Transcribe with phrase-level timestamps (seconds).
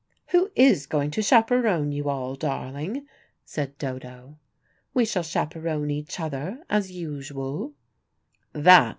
[0.29, 3.05] "Who is going to chaperone you all, darling?"
[3.45, 4.39] said Dodo.
[4.95, 7.73] "We shall chaperone each other, as usual."